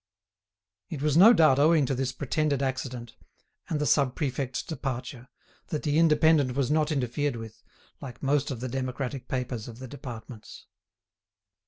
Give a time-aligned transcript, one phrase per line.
[0.89, 3.15] It was no doubt owing to this pretended accident,
[3.69, 5.27] and the sub prefect's departure,
[5.67, 7.61] that the "Indépendant" was not interfered with,
[8.01, 10.65] like most of the democratic papers of the departments.